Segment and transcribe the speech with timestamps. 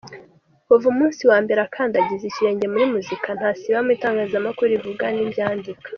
[0.65, 5.87] Kuva umunsi wa mbere akandagiza ikirenge muri muzika, ntasiba mu itangazamakuru rivuga n’iryandika.